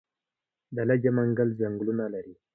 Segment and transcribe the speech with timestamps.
[0.75, 2.33] د لجه منګل ځنګلونه لري